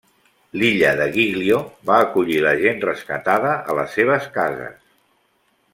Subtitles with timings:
[0.61, 1.59] L'illa de Giglio
[1.91, 4.79] va acollir la gent rescatada a les seves cases.